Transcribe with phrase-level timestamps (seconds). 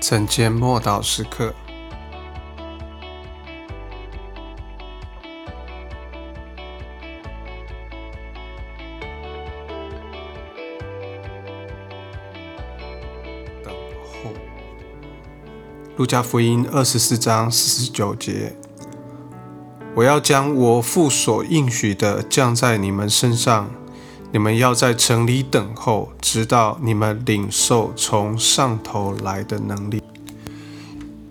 [0.00, 1.52] 整间默祷时刻。
[13.64, 13.74] 等
[14.04, 14.32] 候。
[15.96, 18.54] 路加福音二十四章四十九节：
[19.96, 23.68] 我要将我父所应许的降在你们身上。
[24.30, 30.02] 你们要在城里等候，直到你们领受从上头来的能力。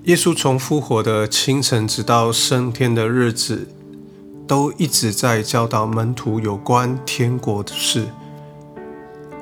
[0.06, 3.68] 耶稣从复活的清晨直到升天的日子，
[4.48, 8.08] 都一直在教导门徒有关天国的事，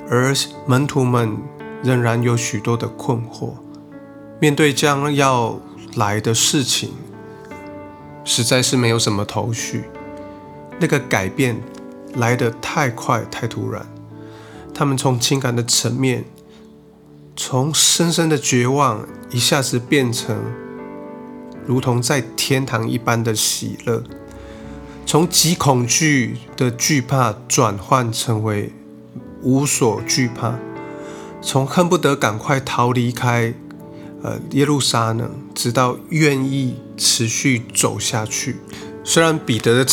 [0.09, 0.33] 而
[0.67, 1.37] 门徒们
[1.81, 3.53] 仍然有许多的困惑，
[4.41, 5.57] 面对将要
[5.95, 6.91] 来的事情，
[8.25, 9.85] 实在是没有什么头绪。
[10.77, 11.55] 那个改变。
[12.15, 13.85] 来得太快太突然，
[14.73, 16.25] 他们从情感的层面，
[17.35, 20.37] 从深深的绝望，一下子变成
[21.65, 24.01] 如同在天堂一般的喜乐；
[25.05, 28.71] 从极恐惧的惧怕转换成为
[29.41, 30.59] 无所惧怕；
[31.41, 33.53] 从恨不得赶快逃离开
[34.23, 38.57] 呃耶路撒冷，直到愿意持续走下去。
[39.03, 39.85] 虽然彼得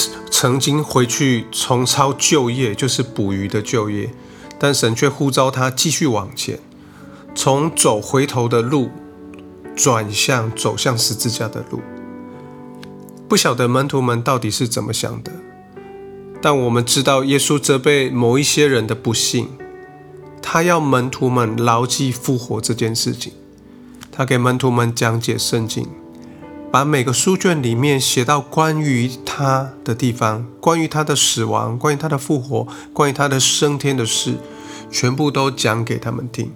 [0.42, 4.10] 曾经回去重操旧业，就是捕鱼的旧业，
[4.58, 6.58] 但神却呼召他继续往前，
[7.32, 8.90] 从走回头的路
[9.76, 11.80] 转向走向十字架的路。
[13.28, 15.30] 不晓得门徒们到底是怎么想的，
[16.42, 19.46] 但我们知道耶稣责备某一些人的不幸，
[20.42, 23.32] 他要门徒们牢记复活这件事情，
[24.10, 25.86] 他给门徒们讲解圣经。
[26.72, 34.36] 把每个书卷里面写到关于他的地方，关于他的死亡，关于他的复活，关于他的升天的事，
[34.90, 36.50] 全部都讲给他们听。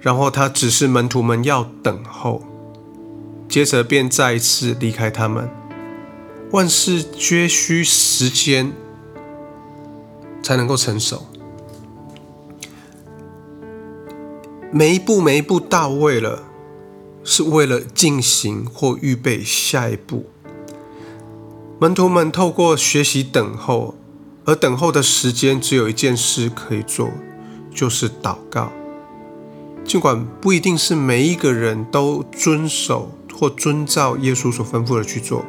[0.00, 2.42] 然后他指示门徒们要等候，
[3.48, 5.48] 接着便再一次离开他们。
[6.50, 8.72] 万事皆需时间
[10.42, 11.24] 才能够成熟，
[14.72, 16.42] 每一步每一步到位了。
[17.26, 20.26] 是为了进行或预备下一步。
[21.80, 23.96] 门徒们透过学习等候，
[24.44, 27.10] 而等候的时间只有一件事可以做，
[27.74, 28.70] 就是祷告。
[29.84, 35.44] 尽管不一定是每一个人都遵守或遵照耶稣所吩咐的去做，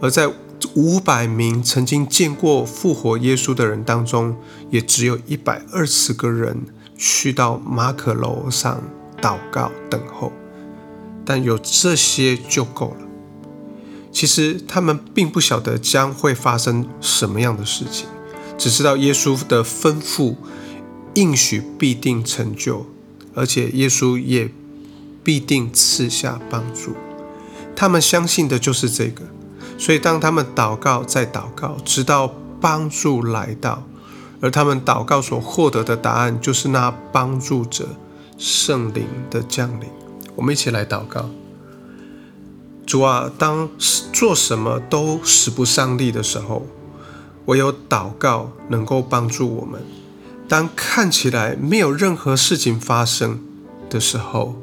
[0.00, 0.32] 而在
[0.74, 4.34] 五百名曾经见过复活耶稣的人当中，
[4.70, 6.64] 也只有一百二十个人
[6.96, 8.82] 去到马可楼上
[9.20, 10.32] 祷告等候。
[11.26, 13.06] 但有这些就够了。
[14.10, 18.06] 其实他们并不晓得将会发生什么样的事情，
[18.56, 20.36] 只知道耶稣的吩咐
[21.12, 22.86] 应许必定成就，
[23.34, 24.50] 而且耶稣也
[25.22, 26.94] 必定赐下帮助。
[27.74, 29.24] 他们相信的就是这个，
[29.76, 33.82] 所以当他们祷告再祷告，直到帮助来到，
[34.40, 37.88] 而他们祷告所获得的答案，就是那帮助者
[38.38, 39.86] 圣灵的降临。
[40.36, 41.30] 我们一起来祷告，
[42.86, 43.68] 主啊，当
[44.12, 46.66] 做什么都使不上力的时候，
[47.46, 49.80] 唯有祷告能够帮助我们；
[50.46, 53.40] 当看起来没有任何事情发生
[53.90, 54.54] 的时候，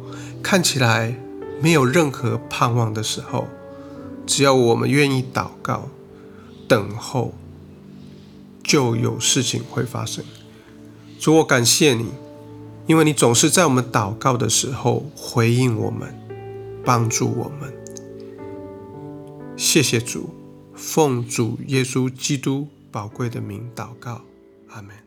[0.42, 1.20] 看起来
[1.60, 3.48] 没有任何盼望的时候，
[4.26, 5.90] 只要我们愿意祷告、
[6.68, 7.34] 等候，
[8.64, 10.24] 就有事情会发生。
[11.20, 12.06] 主，我感谢你。
[12.86, 16.14] 因为你总是在我们祷告的时候回应我们，
[16.84, 17.74] 帮助我们。
[19.56, 20.30] 谢谢主，
[20.74, 24.22] 奉主耶稣基督宝贵的名祷告，
[24.70, 25.03] 阿门。